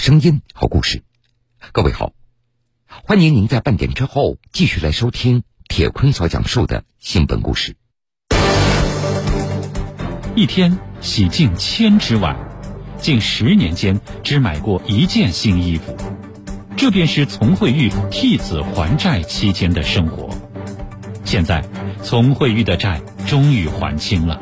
[0.00, 1.02] 声音，好故事。
[1.72, 2.14] 各位好，
[2.86, 7.76] 欢迎您在半点之后继续来收听铁坤所讲述的新闻故事。
[10.34, 12.34] 一天洗净千只碗，
[12.96, 15.94] 近十年间只买过一件新衣服，
[16.78, 20.30] 这便是丛慧玉替子还债期间的生活。
[21.26, 21.62] 现在，
[22.02, 24.40] 丛慧玉的债终于还清了。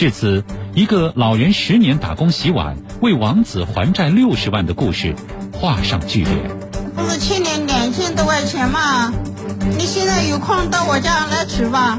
[0.00, 0.42] 至此，
[0.74, 5.14] 一个老人十年打工洗碗为王子还债六十万的故事
[5.52, 6.38] 画上句点。
[6.96, 9.12] 不是欠你两千多块钱吗？
[9.76, 11.98] 你现在有空到我家来取吧。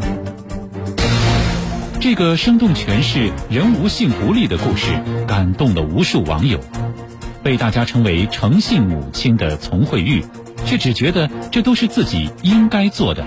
[1.99, 4.88] 这个生动诠释人无信不立的故事，
[5.27, 6.59] 感动了无数网友。
[7.44, 10.25] 被大家称为诚信母亲的丛慧玉，
[10.66, 13.23] 却只觉得这都是自己应该做的，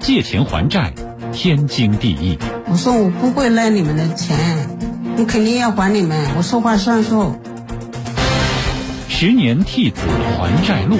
[0.00, 0.94] 借钱还债。
[1.30, 2.38] 天经地义。
[2.70, 4.36] 我说我不会赖你们的钱，
[5.16, 7.34] 我肯定要还你们，我说话算数。
[9.08, 10.02] 十年替子
[10.36, 10.98] 还债路，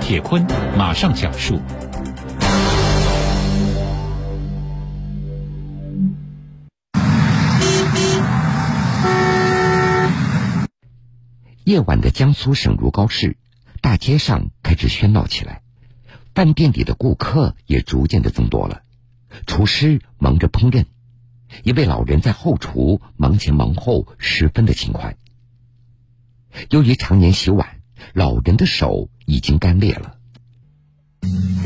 [0.00, 1.58] 铁坤马上讲述。
[11.64, 13.38] 夜晚的江苏省如皋市，
[13.80, 15.62] 大街上开始喧闹起来，
[16.34, 18.82] 饭店里的顾客也逐渐的增多了。
[19.46, 20.84] 厨师忙着烹饪，
[21.62, 25.16] 一位老人在后厨忙前忙后，十分的勤快。
[26.70, 27.80] 由于常年洗碗，
[28.14, 30.14] 老人的手已经干裂了。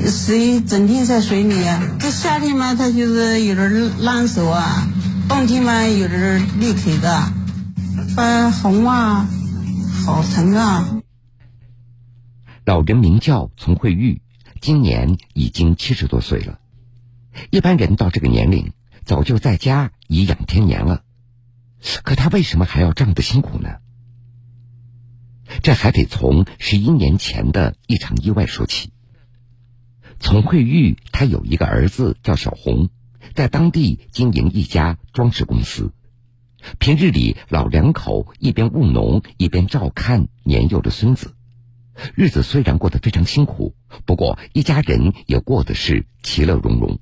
[0.06, 4.89] 水整天在水里啊，这夏天嘛，他就是有点烂手啊；
[5.28, 7.33] 冬天嘛，有点裂开的，
[8.17, 9.28] 发红啊，
[10.05, 11.03] 好疼啊。
[12.65, 14.22] 老人名叫丛慧玉，
[14.61, 16.59] 今年已经七十多岁了。
[17.50, 18.72] 一般人到这个年龄，
[19.11, 21.03] 早就在家颐养天年了。
[22.05, 23.78] 可他为什么还要这样的辛苦呢？
[25.64, 28.92] 这还得从十一年前的一场意外说起。
[30.21, 32.88] 丛慧玉他有一个儿子叫小红，
[33.34, 35.92] 在当地经营一家装饰公司。
[36.78, 41.34] 平日里，老两口一边务农，一边照看年幼的孙子，
[42.15, 47.00] 日子虽然过得非常辛苦，不过一家人也过得是其乐融融。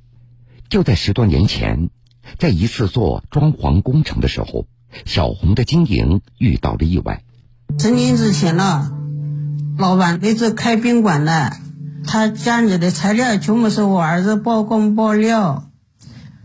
[0.70, 1.88] 就在十多年前，
[2.36, 4.66] 在一次做装潢工程的时候，
[5.04, 7.22] 小红的经营遇到了意外。
[7.78, 8.92] 十年之前了，
[9.78, 11.52] 老板那是开宾馆的，
[12.04, 15.70] 他家里的材料全部是我儿子包工包料，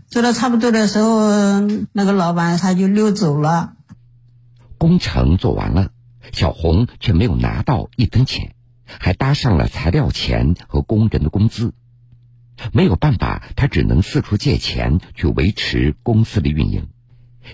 [0.08, 1.60] 做到差不多的时候，
[1.92, 3.72] 那个老板他就溜走了。
[4.78, 5.88] 工程做完了，
[6.32, 11.72] 小红却没有拿到一分钱，还搭上了材料钱和工人的工资。
[12.72, 16.88] 没有办法，他只能四处借钱去维持公司的运营。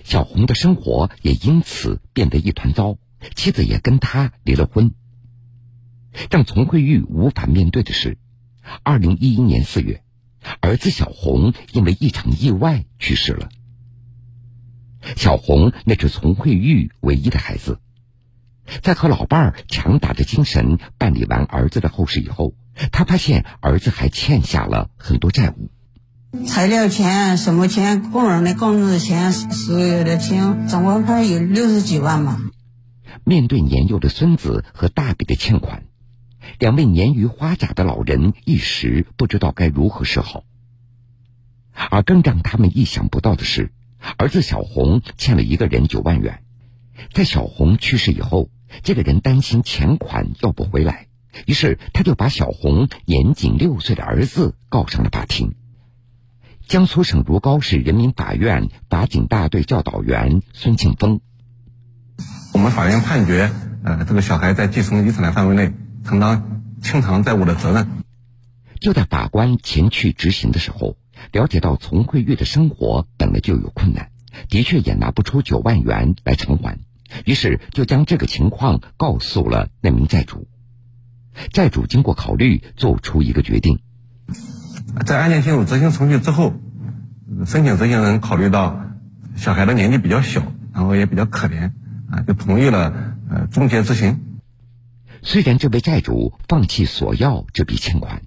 [0.05, 2.97] 小红的生活也因此变得一团糟，
[3.35, 4.93] 妻子也跟他离了婚。
[6.31, 8.19] 让丛慧玉无法面对的是，
[8.83, 10.03] 二零一一年四月，
[10.61, 13.49] 儿子小红因为一场意外去世了。
[15.17, 17.81] 小红那是丛慧玉唯一的孩子，
[18.83, 22.55] 在和老伴儿强打着精神办理完儿子的后事以后。
[22.93, 25.71] 他发现儿子还欠下了很多债务，
[26.47, 32.39] 材料钱、什么钱、工人的工资钱，所有的钱，总共还有六十几万嘛。
[33.25, 35.85] 面对年幼的孙子和大笔的欠款，
[36.59, 40.45] 两位年逾花甲的老人一时不知道该如何是好。
[41.91, 43.73] 而更让他们意想不到的是，
[44.17, 46.43] 儿子小红欠了一个人九万元，
[47.13, 48.49] 在小红去世以后，
[48.83, 51.07] 这个人担心钱款要不回来。
[51.47, 55.55] 于是，他就把小红年仅六岁的儿子告上了法庭。
[56.67, 61.21] 江苏省如皋市人民法院法警大队教导员孙庆峰：
[62.53, 63.51] 我们法院判决，
[63.83, 65.73] 呃，这个小孩在继承遗产的范围内
[66.05, 67.89] 承担清偿债务的责任。
[68.81, 70.97] 就在法官前去执行的时候，
[71.33, 74.11] 了解到丛慧玉的生活本来就有困难，
[74.49, 76.79] 的确也拿不出九万元来偿还，
[77.25, 80.47] 于是就将这个情况告诉了那名债主。
[81.53, 83.81] 债主经过考虑，做出一个决定。
[85.07, 86.55] 在案件进入执行程序之后，
[87.47, 88.81] 申请执行人考虑到
[89.37, 90.43] 小孩的年纪比较小，
[90.75, 91.73] 然后也比较可怜，
[92.11, 94.21] 啊，就同意了呃终结执行。
[95.23, 98.23] 虽然这位债主放弃索要这笔欠款，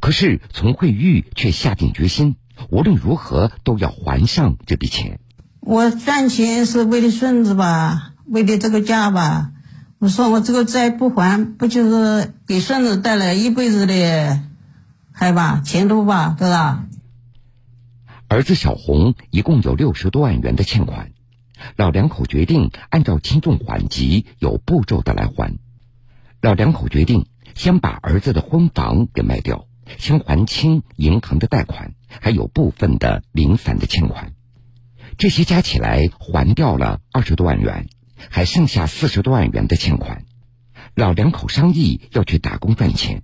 [0.00, 2.36] 可是丛慧玉却下定决心，
[2.70, 5.20] 无论如何都要还上这笔钱。
[5.60, 9.52] 我赚钱是为了孙子吧，为了这个家吧。
[10.00, 14.40] 我说我这个债不还，不就是给孙子带来一辈子的
[15.10, 16.84] 害吧、前途吧，对吧？
[18.28, 21.10] 儿子小红一共有六十多万元的欠款，
[21.74, 25.58] 老两口决定按照轻重缓急、有步骤的来还。
[26.40, 29.66] 老两口决定先把儿子的婚房给卖掉，
[29.98, 34.32] 先还清银行的贷款，还有部分的零散的欠款。
[35.16, 37.88] 这些加起来还掉了二十多万元，
[38.30, 40.24] 还剩下四十多万元的欠款。
[40.94, 43.22] 老两口商议要去打工赚钱，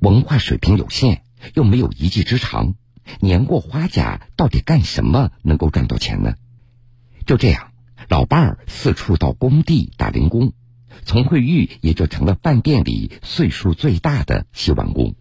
[0.00, 1.22] 文化水平有限，
[1.54, 2.74] 又没有一技之长，
[3.20, 6.34] 年过花甲，到底干什么能够赚到钱呢？
[7.24, 7.72] 就这样，
[8.08, 10.52] 老伴儿四处到工地打零工，
[11.04, 15.14] 丛慧玉也就成了饭店里岁数最大的洗碗工。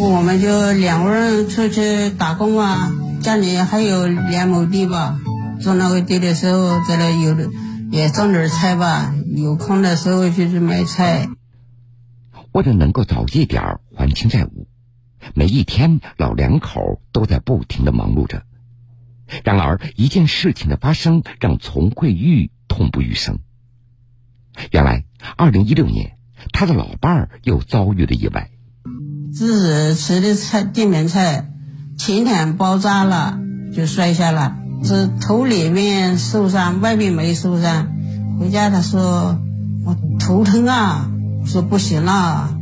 [0.00, 2.92] 我们就两个人出去打工啊，
[3.22, 5.20] 家里还有两亩地吧，
[5.60, 7.48] 种那个地的时候，在那有的
[7.90, 11.28] 也种点菜吧，有空的时候就去买菜。
[12.52, 14.68] 为了能够早一点还清债务，
[15.34, 18.42] 每一天老两口都在不停的忙碌着。
[19.42, 23.38] 然而，一件事情的发生让丛慧玉痛不欲生。
[24.70, 25.04] 原来，
[25.36, 26.18] 二零一六年，
[26.52, 28.50] 他的老伴儿又遭遇了意外。
[29.32, 31.50] 自己吃的菜电饼菜，
[31.98, 33.40] 前天爆炸了，
[33.74, 37.88] 就摔下了，是头里面受伤，外面没受伤。
[38.38, 39.38] 回家他说
[39.84, 41.10] 我头疼啊，
[41.40, 42.56] 我说不行了，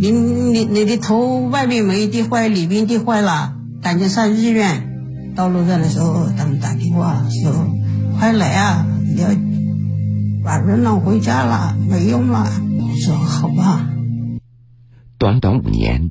[0.00, 4.88] 你你你的头外面没地坏，里面地坏了，赶紧上医院。
[5.34, 7.66] 到路上的时候，他们打电话说
[8.18, 9.28] 快来啊，你要
[10.44, 12.52] 把人弄回家了，没用了。
[12.78, 13.88] 我说好吧。
[15.16, 16.10] 短短五年，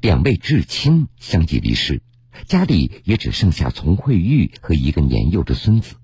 [0.00, 2.02] 两位至亲相继离世，
[2.46, 5.96] 家里也只剩下丛慧玉和一个年幼的孙子。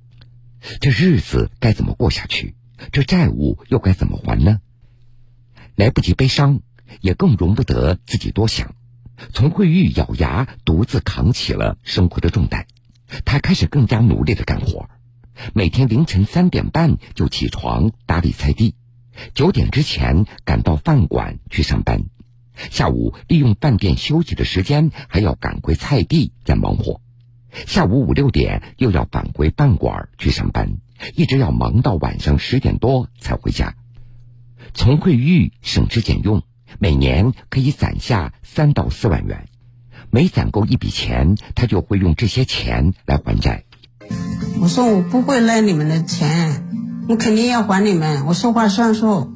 [0.81, 2.55] 这日子该怎么过下去？
[2.93, 4.61] 这债务又该怎么还呢？
[5.77, 6.61] 来不及悲伤，
[7.01, 8.75] 也更容不得自己多想。
[9.33, 12.67] 丛慧玉咬牙，独自扛起了生活的重担。
[13.25, 14.91] 她开始更加努力的干活，
[15.55, 18.75] 每天凌晨三点半就起床打理菜地，
[19.35, 22.05] 九点之前赶到饭馆去上班。
[22.71, 27.01] 下午利用饭店休息的时间，还要赶回菜地再忙活。
[27.67, 30.77] 下午五六点又要返回饭馆去上班，
[31.15, 33.75] 一直要忙到晚上十点多才回家。
[34.75, 36.43] 丛慧玉省吃俭用，
[36.79, 39.49] 每年可以攒下三到四万元。
[40.11, 43.65] 每攒够一笔钱，他就会用这些钱来还债。
[44.61, 46.63] 我说我不会赖你们的钱，
[47.09, 48.27] 我肯定要还你们。
[48.27, 49.33] 我说话算数。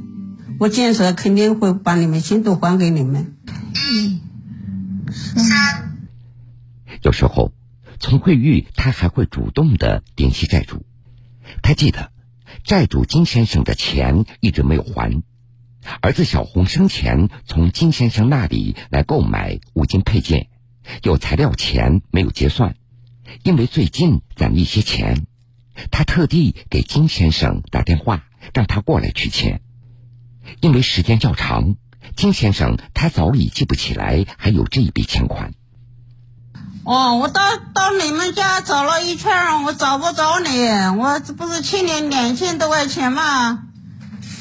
[0.60, 3.34] 我建设肯定会把你们心都还给你们。
[3.74, 4.20] 嗯，
[7.00, 7.54] 有时候，
[7.98, 10.84] 丛慧玉他还会主动的联系债主。
[11.62, 12.12] 他记得，
[12.62, 15.22] 债主金先生的钱一直没有还，
[16.02, 20.48] 儿子小红生前从金先生那里来购买五金配件，
[21.02, 22.76] 有材料钱没有结算，
[23.44, 25.24] 因为最近攒了一些钱，
[25.90, 29.62] 他特地给金先生打电话，让他过来取钱。
[30.60, 31.76] 因为时间较长，
[32.16, 35.52] 金先生他早已记不起来还有这一笔欠款。
[36.84, 37.42] 哦，我到
[37.74, 40.66] 到你们家找了一圈，我找不着你。
[40.98, 43.64] 我这不是欠你两千多块钱吗？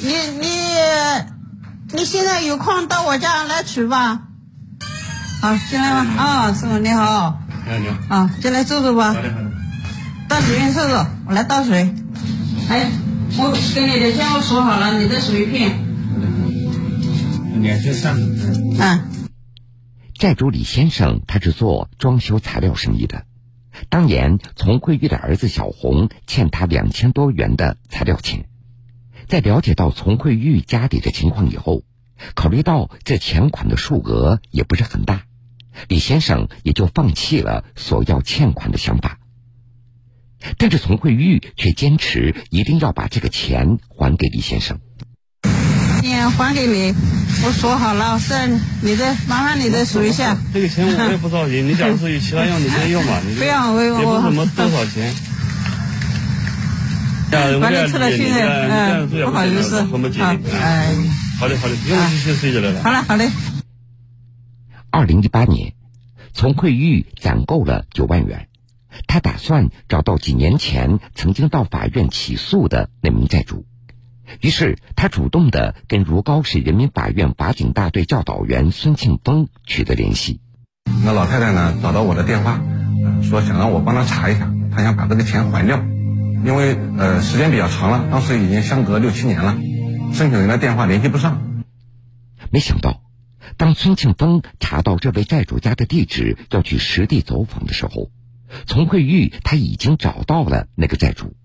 [0.01, 0.47] 你你
[1.91, 4.21] 你现在有空到我家来取吧。
[5.41, 6.07] 好，进来吧。
[6.17, 7.39] 啊，师傅你好。
[7.65, 8.15] 你好，你好。
[8.15, 9.13] 啊，进来坐坐吧。
[9.13, 9.51] 好的，好的。
[10.29, 11.93] 到里面坐坐，我来倒水。
[12.69, 12.89] 哎，
[13.37, 15.88] 我给你的钱我数好了，你的水片。
[17.61, 18.19] 两千三。
[18.79, 19.09] 啊，
[20.13, 23.25] 债主李先生他是做装修材料生意的，
[23.89, 28.45] 当年丛慧玉的儿子小红欠他两千多元的材料钱，
[29.27, 31.83] 在了解到丛慧玉家里的情况以后，
[32.35, 35.23] 考虑到这钱款的数额也不是很大，
[35.87, 39.19] 李先生也就放弃了索要欠款的想法。
[40.57, 44.79] 但是丛慧玉却坚持一定要把这个钱还给李先生。
[46.19, 46.93] 钱还给你，
[47.45, 48.33] 我说好了，是
[48.81, 50.35] 你的，麻烦你再数一下。
[50.53, 53.21] 这个钱我也不着急，你假如说有其他用， 你可以用嘛。
[53.37, 55.15] 不要，我也不我什么多少钱。
[57.31, 59.79] 把你吃了现在，嗯，不好意思，
[60.21, 60.93] 啊，哎，
[61.39, 62.83] 好的好的，不用谢谢就来了。
[62.83, 63.29] 好嘞好嘞。
[64.91, 65.71] 二零一八年，
[66.33, 68.49] 从惠玉攒够了九万元，
[69.07, 73.65] 他打算找到几年前曾经到法院起诉的那名债主。
[74.41, 80.39] 于是，他主动的跟如皋市人民法院法警大队教导员孙庆峰取得联系。
[81.03, 82.61] 那老太太呢，找到我的电话，
[83.23, 85.83] 说想让我帮她查一下，她想把这个钱还掉，
[86.45, 89.57] 因为呃时间比较长了，当时已经相隔六七年了，
[90.13, 91.41] 申请人的电话联系不上。
[92.51, 93.01] 没想到，
[93.57, 98.09] 当孙庆峰查到这位债主家的地址，要去实地走访的时候，
[98.65, 101.35] 丛慧玉他已经找到了那个债主。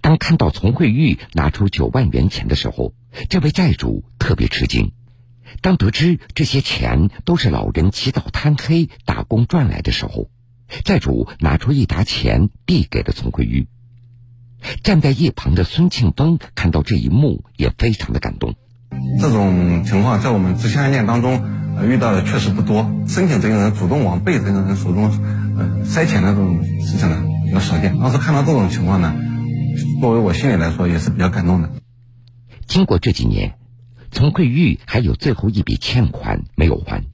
[0.00, 2.94] 当看到丛慧玉拿出九万元钱的时候，
[3.28, 4.92] 这位债主特别吃惊。
[5.62, 10.28] 当得知这些钱都是老人起早贪黑打工赚来的时候，
[10.84, 13.66] 债主拿出一沓钱递给了丛慧玉。
[14.82, 18.54] 站在一旁的孙庆峰看到这一幕，也非常的感动。
[19.20, 21.42] 这种情况在我们执行案件当中，
[21.88, 22.82] 遇到的确实不多。
[23.08, 25.10] 申请这个人主动往被这个人手中，
[25.84, 27.98] 塞钱的这种事情呢，比较少见。
[27.98, 29.14] 当时看到这种情况呢，
[30.00, 31.70] 作为我心里来说，也是比较感动的。
[32.66, 33.58] 经过这几年，
[34.10, 37.04] 丛慧玉还有最后一笔欠款没有还。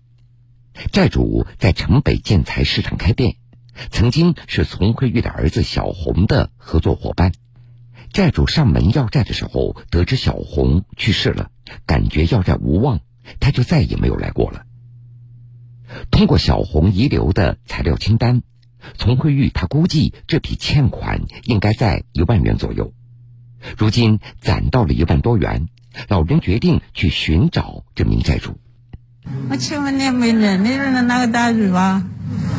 [0.93, 3.37] 债主在城北建材市场开店，
[3.91, 7.33] 曾经是丛慧玉的儿子小红的合作伙伴。
[8.13, 11.51] 债主上门要债的时候，得知小红去世了，
[11.87, 13.01] 感觉要债无望，
[13.41, 14.65] 他就再也没有来过了。
[16.11, 18.43] 通过小红遗留的材料清单，
[18.95, 22.93] 丛慧玉他估计这笔欠款应该在一万元左右。
[23.77, 25.69] 如今攒到了一万多元，
[26.09, 28.59] 老人决定去寻找这名债主。
[29.51, 32.09] 我请问你没人你认得那个债主吗？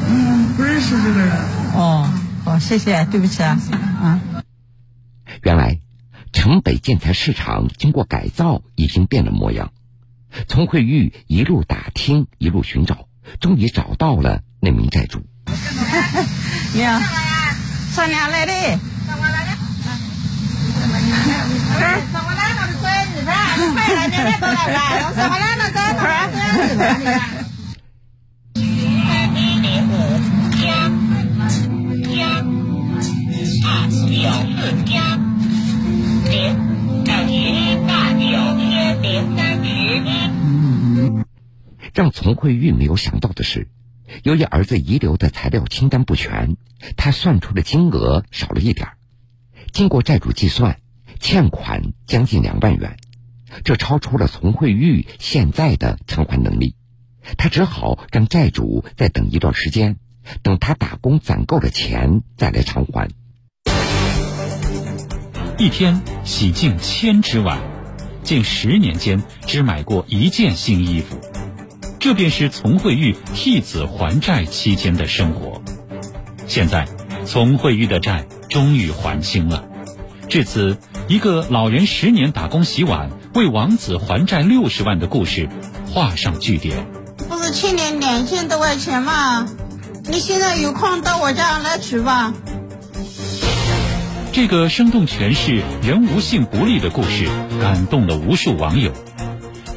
[0.09, 1.31] 嗯，不认识这个人。
[1.75, 2.11] 哦，
[2.45, 4.21] 哦，谢谢，对不起啊，啊。
[5.43, 5.79] 原来，
[6.33, 9.71] 城北建材市场经过改造，已经变了模样。
[10.47, 13.07] 丛慧玉一路打听，一路寻找，
[13.39, 15.21] 终于找到了那名债主。
[16.73, 16.99] 你好，
[17.91, 18.53] 上哪来的？
[19.05, 19.51] 上我来的。
[22.11, 23.29] 上我来我的孙子噻，
[23.73, 24.77] 快来，年年都来玩。
[25.15, 26.35] 上我来那个，快来。
[33.63, 33.95] 二九
[34.55, 34.91] 四加
[36.29, 36.31] 零
[37.03, 37.35] 等于
[37.87, 38.23] 八九
[38.59, 38.61] 千
[39.01, 39.65] 零三十
[40.05, 40.07] 一。
[41.93, 43.67] 让丛慧玉没有想到的是，
[44.23, 46.57] 由于儿子遗留的材料清单不全，
[46.95, 48.89] 他算出的金额少了一点
[49.71, 50.79] 经过债主计算，
[51.19, 52.97] 欠款将近两万元，
[53.63, 56.75] 这超出了丛慧玉现在的偿还能力。
[57.37, 59.97] 他只好让债主再等一段时间，
[60.43, 63.09] 等他打工攒够了钱再来偿还。
[65.57, 67.61] 一天洗净千只碗，
[68.23, 71.19] 近十年间只买过一件新衣服，
[71.99, 75.61] 这便是丛慧玉替子还债期间的生活。
[76.47, 76.87] 现在，
[77.25, 79.65] 丛慧玉的债终于还清了，
[80.29, 80.77] 至此，
[81.07, 85.49] 一个老人十年打工洗碗为王子还债六十万的故事
[85.91, 86.85] 画上句点。
[87.27, 89.47] 不是去年两千多块钱吗？
[90.09, 92.33] 你现在有空到我家来取吧。
[94.31, 97.27] 这个生动诠释人无信不立的故事，
[97.59, 98.93] 感动了无数网友。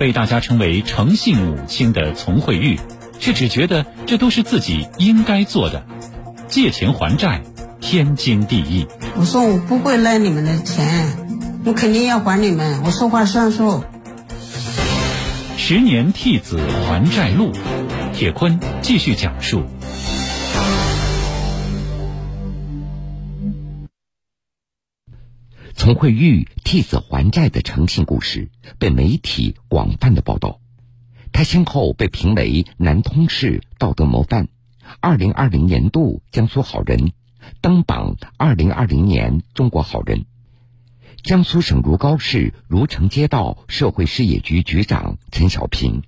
[0.00, 2.80] 被大家称为诚信母亲的丛慧玉，
[3.18, 5.84] 却只觉得这都是自己应该做的。
[6.48, 7.42] 借钱还债，
[7.82, 8.86] 天经地义。
[9.16, 11.06] 我说我不会赖你们的钱，
[11.66, 13.84] 我肯定要还你们，我说话算数。
[15.58, 17.52] 十年替子还债路，
[18.14, 19.64] 铁坤继续讲述。
[25.90, 30.60] 陈慧玉替子还债的诚信故事被媒体广泛的报道，
[31.32, 34.46] 他先后被评为南通市道德模范、
[35.00, 37.10] 二零二零年度江苏好人、
[37.60, 40.26] 登榜二零二零年中国好人。
[41.24, 46.04] 江苏省如皋市如城街道社会事业局局长陈小平，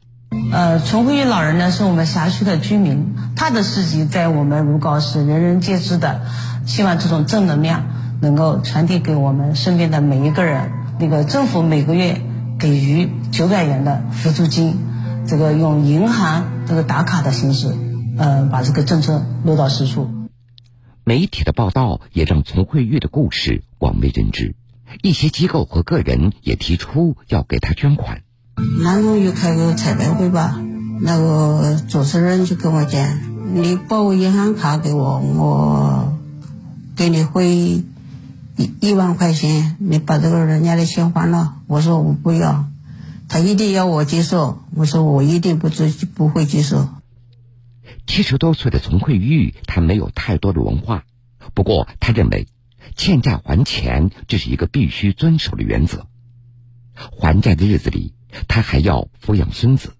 [0.52, 6.24] 呃，陈慧玉老人呢是我们辖区的居民，他的事迹在我们如皋市人人皆知的，
[6.66, 7.98] 希望这种正能量。
[8.22, 10.70] 能够传递给我们身边的每一个人。
[11.00, 12.20] 那个政府每个月
[12.58, 14.76] 给予九百元的扶助金，
[15.26, 17.74] 这个用银行这个打卡的形式，
[18.16, 20.08] 呃，把这个政策落到实处。
[21.02, 24.54] 媒体的报道也让丛慧玉的故事广为人知，
[25.02, 28.22] 一些机构和个人也提出要给他捐款。
[28.80, 30.60] 南通又开个彩排会吧，
[31.00, 33.18] 那个主持人就跟我讲
[33.52, 36.12] ：“你报个银行卡给我，我
[36.94, 37.82] 给你汇。”
[38.62, 41.56] 一一万块钱，你把这个人家的钱还了。
[41.66, 42.68] 我说我不要，
[43.28, 44.62] 他一定要我接受。
[44.74, 46.88] 我说我一定不接，不会接受。
[48.06, 51.04] 七十多岁的丛慧玉，她没有太多的文化，
[51.54, 52.48] 不过她认为，
[52.96, 56.06] 欠债还钱这是一个必须遵守的原则。
[56.94, 58.14] 还债的日子里，
[58.48, 59.94] 她还要抚养孙子。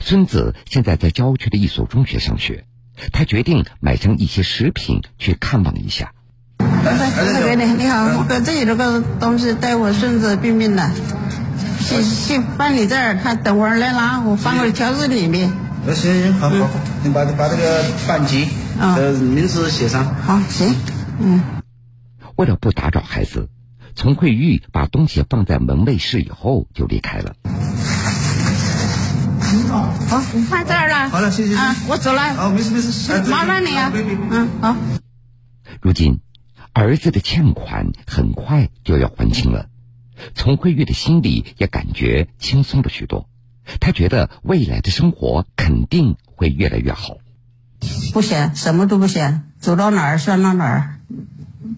[0.00, 2.66] 孙子现在在郊区的一所中学上学，
[3.12, 6.12] 她决定买上一些食品去看望一下。
[6.58, 6.66] 这
[7.24, 10.90] 个给你，你好，我把这里这个东西带我孙子病病的，
[11.80, 15.52] 去去放你这儿，他等会儿来拿，我放回调子里面。
[15.86, 16.68] 那行行，好好，
[17.04, 18.48] 你把把这个班级，
[18.80, 20.04] 呃，名字写上。
[20.26, 20.74] 好，行，
[21.20, 21.40] 嗯。
[22.34, 23.48] 为了不打扰孩子，
[23.94, 27.34] 丛慧玉把东西放在门卫室以后就离开了。
[29.70, 29.94] 好，
[30.50, 31.08] 放这儿了。
[31.10, 31.54] 好了，谢谢。
[31.54, 32.34] 啊，我走了。
[32.34, 33.92] 好，没事没事，麻烦你啊。
[33.94, 34.76] 嗯，好。
[35.80, 36.18] 如今，
[36.76, 39.70] 儿子的欠款很快就要还清了，
[40.34, 43.30] 丛慧玉的心里也感觉轻松了许多。
[43.80, 47.16] 他觉得未来的生活肯定会越来越好。
[48.12, 51.00] 不嫌，什么都不嫌，走到哪儿算到哪儿。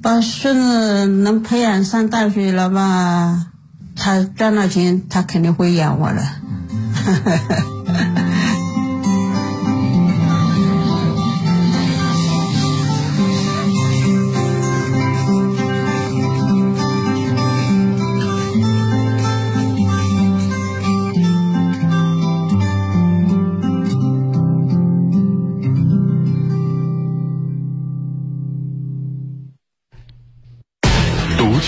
[0.02, 3.52] 把孙子能培养上大学了吧？
[3.94, 6.26] 他赚了钱，他肯定会养我的。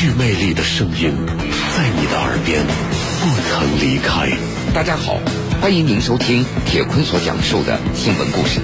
[0.00, 1.12] 具魅力的声音，
[1.76, 2.64] 在你的耳边
[3.20, 4.30] 不曾离开。
[4.72, 5.20] 大家好，
[5.60, 8.62] 欢迎您收听铁坤所讲述的新闻故事。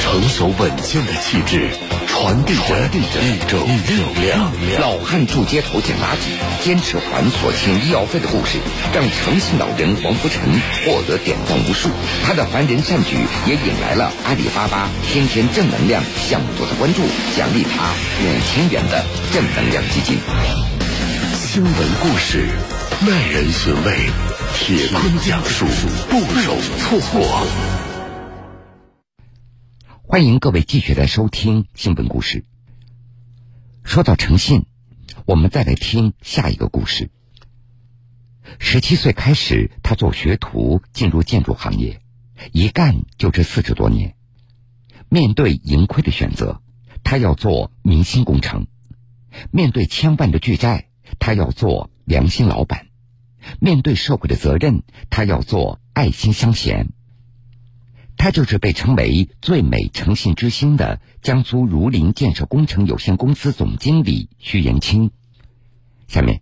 [0.00, 1.70] 成熟稳健的气质，
[2.06, 2.88] 传递着
[3.20, 4.50] 一种力量。
[4.80, 8.58] 老汉住街头捡垃圾，坚持还所欠医药费的故事，
[8.94, 10.40] 让诚信老人黄福成
[10.84, 11.90] 获得点赞无数。
[12.24, 17.02] 他的凡人善举也引来了阿里巴巴天天正能量项目组的关注，
[17.36, 17.90] 奖励他
[18.22, 20.18] 五千元的正能量基金。
[21.34, 22.46] 新闻故事，
[23.00, 24.10] 耐人寻味，
[24.54, 25.66] 铁坤讲述，
[26.08, 27.87] 不容错过。
[30.10, 32.46] 欢迎各位继续来收听新闻故事。
[33.84, 34.64] 说到诚信，
[35.26, 37.10] 我们再来听下一个故事。
[38.58, 42.00] 十七岁开始，他做学徒，进入建筑行业，
[42.52, 44.14] 一干就这四十多年。
[45.10, 46.62] 面对盈亏的选择，
[47.04, 48.62] 他要做明星工程；
[49.50, 50.88] 面对千万的巨债，
[51.18, 52.86] 他要做良心老板；
[53.60, 56.94] 面对社会的责任，他要做爱心乡贤。
[58.18, 65.12] 他就是被称为“最美诚信之星”的江苏儒林建设工程有限公司总经理徐延清。
[66.08, 66.40] 下面，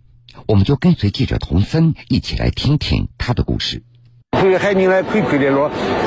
[0.49, 3.83] 我们就跟随记者童森一起来听听他的故事。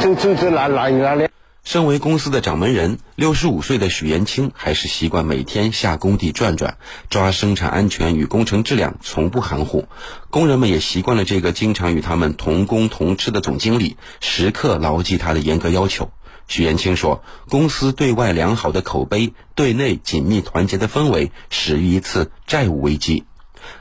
[0.01, 1.28] 走走走哪哪哪？
[1.63, 6.77] 身为公司的掌门人，六十五岁的许延清还是习惯每天下工地转转，
[7.09, 9.87] 抓生产安全与工程质量，从不含糊。
[10.31, 16.11] 工人们也习惯了这个经常与他们同工同吃的总经理，时刻牢记他的严格要求。
[16.47, 23.25] 许延清说：“公司对外良好的口碑，对内紧密团结的氛围，始于一次债务危机。”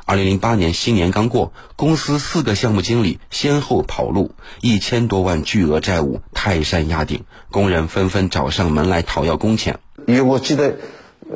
[0.05, 9.79] 二零零八年新年刚过，公司四个项目经理先后跑路，一千多万巨额债务泰山压顶，工人纷纷找上门来讨要工钱。
[10.07, 10.77] 有我记得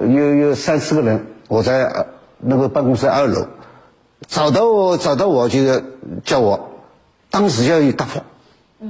[0.00, 2.06] 有有三四个人，我在
[2.38, 3.46] 那个办公室二楼，
[4.26, 5.82] 找到我找到我就
[6.24, 6.70] 叫我，
[7.30, 8.20] 当时就要有答复。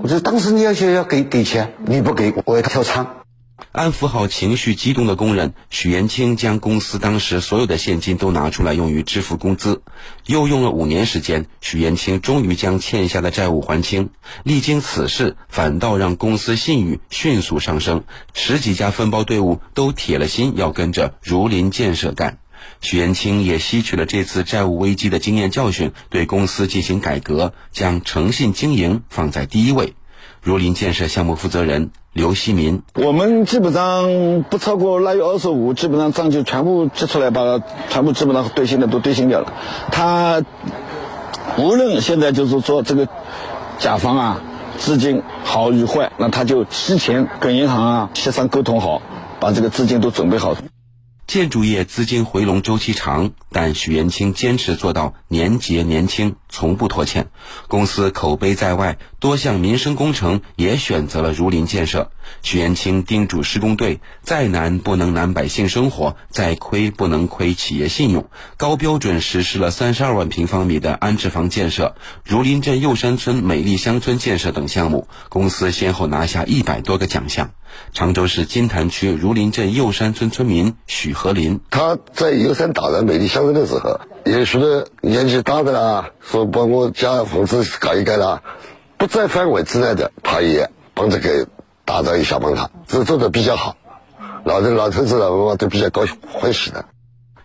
[0.02, 3.21] 我说当时你要求要给给钱，你不给我要跳仓。
[3.70, 9.82] 安抚好情绪激动的工人，许延清将公司当时所有的现金都拿出来用于支付工资。
[10.26, 14.10] 又用了五年时间，许延清终于将欠下的债务还清。
[14.42, 22.38] 历经此事，反倒让公司信誉迅速上升，十几家分包队伍都铁了心要跟着儒林建设干。
[22.80, 29.94] 许延清也吸取了这次债务危机的经验教训，对公司进行改革，将诚信经营放在第一位。
[30.42, 39.52] 儒林建设项目负责人刘希民：我们基本上不超过腊月二十五，基本上账就全部结出来，把全部基本上兑现的都兑现掉了。
[39.92, 40.42] 他
[41.58, 43.06] 无论现在就是说这个
[43.78, 44.40] 甲方啊
[44.78, 49.00] 资金好与坏，那他就提前跟银行啊协商沟通好，
[49.38, 50.56] 把这个资金都准备好。
[51.32, 57.28] 建筑业资金回笼周期长，但许延清坚持做到年结年清，从不拖欠。
[57.68, 62.12] 公司口碑在外，多项民生工程也选择了儒林建设。
[62.42, 68.28] 许延清叮嘱施工队：再难不能难百姓生活，再亏不能亏企业信用。
[68.58, 77.52] 高标准实施了三十二万平方米的安置房建设、儒林镇右山村美丽乡村建设等项目，公司先后拿下一百多个奖项。
[77.92, 88.42] 常州市金坛区儒林镇右山村村民许和林，他在右山打造美丽乡村的时候，也许多年纪大的啦，说帮我家房子改一改啦，
[88.96, 91.46] 不在范围之内的，他也帮着给
[91.84, 93.76] 打造一下帮他，这做的比较好，
[94.44, 96.86] 老的老头子老妈妈都比较高兴欢喜的。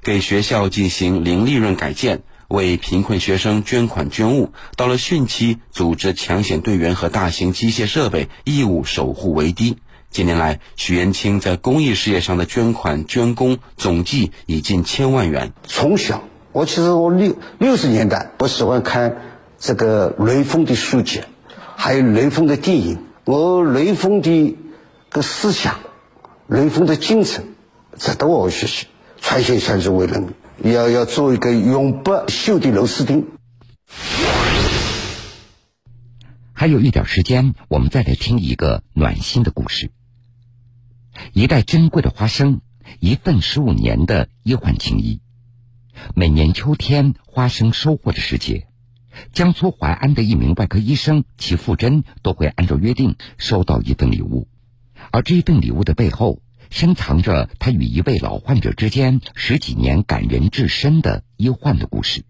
[0.04, 9.78] 给学校进行零利润改建，为贫困学生捐款捐物，到了汛期，组织抢险队员和大型机械设备义务守护围堤。
[10.18, 15.54] 近年来，许元清在公益事业上的捐款捐功总计已近千万元。
[15.68, 19.22] 从小，我其实我六六十年代，我喜欢看
[19.60, 21.22] 这个雷锋的书籍，
[21.76, 22.98] 还有雷锋的电影。
[23.26, 24.58] 我雷锋的
[25.10, 25.76] 个思想，
[26.48, 27.54] 雷锋的精神，
[28.00, 28.88] 值得我学习，
[29.22, 30.74] 传承下去为人民。
[30.74, 33.28] 要要做一个永不锈的螺丝钉。
[36.54, 39.92] 还有一点时间，我们再来听一个暖心的故事。
[41.34, 42.62] 一袋珍贵的花生，
[43.00, 45.22] 一份十五年的医患情谊。
[46.16, 48.68] 每年秋天花生收获的时节，
[49.32, 54.48] 江苏淮安的一名外科医生齐富珍都会按照约定收到一份礼物，
[55.12, 62.24] 而这一份礼物的背后，深藏着他与一位老患者之间十几年感人至深的医患的故事。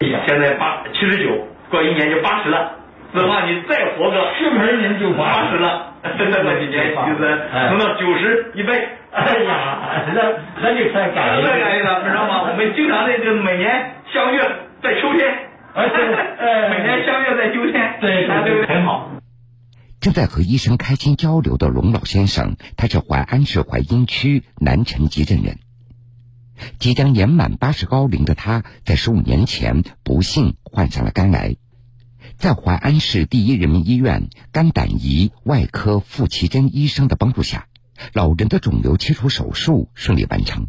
[0.00, 1.30] 现在八七十九，
[1.70, 2.80] 过一年就八十了。
[3.12, 5.95] 指望你再活个十门年就八十了，
[6.30, 8.88] 再过几年就是能到九十一倍。
[9.12, 10.20] 哎呀，那
[10.60, 12.50] 那就太感恩了，太感恩了，知道吗？
[12.50, 14.40] 我们经常的就每年相约
[14.82, 15.48] 在秋天，
[16.70, 19.10] 每年相约在秋天，对对对，很好。
[20.00, 25.56] 正在和医生开心交流的龙老先生，他是淮安市淮阴区南城集镇人。
[26.78, 31.56] 即将年满八十高龄的他，在十五年前不幸患上了肝癌。
[32.36, 37.66] 在淮安市第一人民医院肝胆胰外科傅其珍医生的帮助下，
[38.12, 40.66] 老人的肿瘤切除手术顺利完成。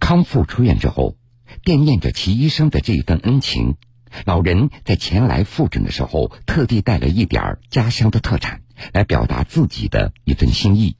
[0.00, 1.16] 康复出院之后，
[1.64, 3.74] 惦念着齐医生的这一份恩情，
[4.24, 8.62] 老人在前来复诊的时候，特地带了一点家乡的特产，
[8.94, 10.96] 来表达自己的一份心意。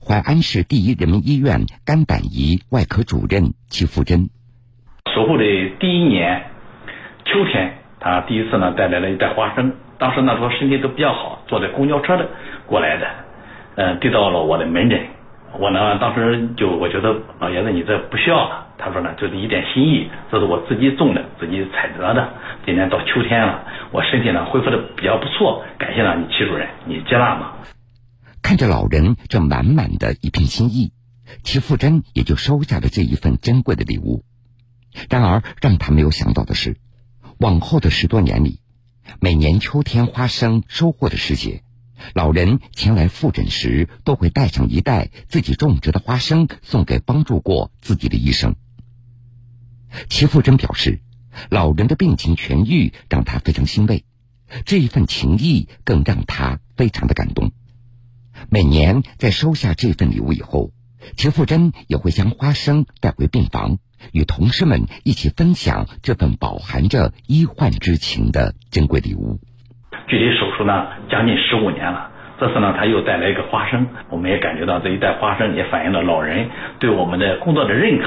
[0.00, 4.30] 淮安市第一人民医院肝胆胰外科主任齐富珍，
[5.12, 5.42] 守护的
[5.80, 6.40] 第一年
[7.24, 7.79] 秋天。
[8.00, 12.28] 他第一次呢带来了一袋花生，当时呢说身体都比较好，坐在公交车的
[12.66, 13.06] 过来的，
[13.76, 14.98] 嗯，递到了我的门诊，
[15.58, 22.30] 我呢当时就我觉得老爷子你这不需要了，他说呢就是一点心意，这是我自己种的，自己采得的，
[22.64, 27.52] 今年到秋天了，我身体呢恢复的比较不错，感谢了你齐主任，你接纳吗？
[28.42, 30.92] 看着老人这满满的一片心意，
[31.42, 34.24] 齐富珍也就收下了这一份珍贵的礼物。
[35.10, 36.76] 然而让他没有想到的是。
[37.40, 38.60] 往后的十多年里，
[39.18, 41.62] 每年秋天花生收获的时节，
[42.12, 48.56] 老人前来复诊时，都会带上一袋自己种植的花生，送给帮助过自己的医生。
[50.10, 51.00] 齐富珍表示，
[51.48, 54.04] 老人的病情痊愈让他非常欣慰，
[54.66, 57.52] 这一份情谊更让他非常的感动。
[58.50, 60.72] 每年在收下这份礼物以后，
[61.16, 63.78] 齐富珍也会将花生带回病房。
[64.12, 69.38] 与同事们一起分享这份饱含着医患之情的珍贵礼物。
[70.06, 72.10] 距离手术呢，将近十五年了。
[72.40, 78.06] 这次呢，他又带来一个花生，我们也感觉到这一袋花生也反映了老人对我们的工作的认可。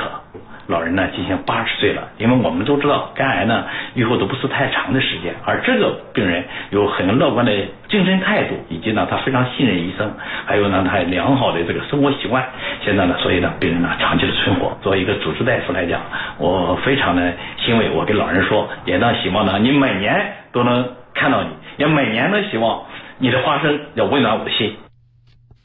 [0.68, 7.52] 老人呢，今年八十岁了，因为我们都知道肝癌呢预后都不是太长的时间，而这个病人有很乐观的
[7.90, 10.10] 精神态度，以及呢他非常信任医生，
[10.46, 12.46] 还有呢他良好的这个生活习惯。
[12.86, 14.78] 现在呢，所以呢病人呢长期的存活。
[14.82, 16.02] 作为一个主治大夫来讲，
[16.38, 17.34] 我非常的
[17.66, 17.90] 欣慰。
[17.90, 22.84] 我跟老人说，也呢希望呢你每年都能看到你，也每年都希望
[23.18, 24.76] 你的花生要温暖我的心。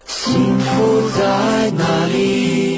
[0.01, 1.25] 幸福在
[1.77, 2.78] 哪里？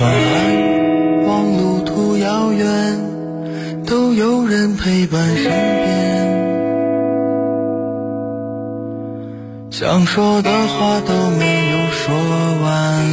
[0.00, 2.66] 晚安，望路途遥远，
[3.86, 5.54] 都有人陪伴身边。
[9.70, 12.12] 想说的话都没有说
[12.64, 13.04] 完，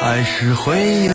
[0.00, 1.10] 还是会有。